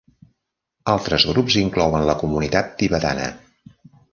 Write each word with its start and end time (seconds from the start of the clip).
Altres 0.93 1.27
grups 1.33 1.57
inclouen 1.65 2.07
la 2.11 2.17
comunitat 2.25 2.73
tibetana. 2.81 3.29